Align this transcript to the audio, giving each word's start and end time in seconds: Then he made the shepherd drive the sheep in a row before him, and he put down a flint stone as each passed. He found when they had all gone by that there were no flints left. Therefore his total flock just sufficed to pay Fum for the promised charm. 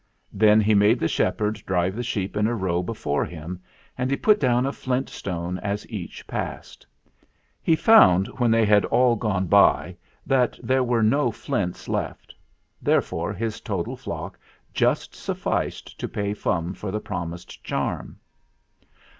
Then 0.33 0.61
he 0.61 0.73
made 0.73 0.97
the 0.99 1.07
shepherd 1.07 1.61
drive 1.63 1.95
the 1.95 2.01
sheep 2.01 2.35
in 2.35 2.47
a 2.47 2.55
row 2.55 2.81
before 2.81 3.23
him, 3.23 3.61
and 3.95 4.09
he 4.09 4.17
put 4.17 4.39
down 4.39 4.65
a 4.65 4.71
flint 4.71 5.09
stone 5.09 5.59
as 5.59 5.87
each 5.91 6.25
passed. 6.25 6.87
He 7.61 7.75
found 7.75 8.25
when 8.39 8.49
they 8.49 8.65
had 8.65 8.83
all 8.85 9.15
gone 9.15 9.45
by 9.45 9.95
that 10.25 10.57
there 10.63 10.83
were 10.83 11.03
no 11.03 11.29
flints 11.29 11.87
left. 11.87 12.33
Therefore 12.81 13.31
his 13.31 13.61
total 13.61 13.95
flock 13.95 14.39
just 14.73 15.13
sufficed 15.13 15.99
to 15.99 16.07
pay 16.09 16.33
Fum 16.33 16.73
for 16.73 16.89
the 16.89 16.99
promised 16.99 17.63
charm. 17.63 18.17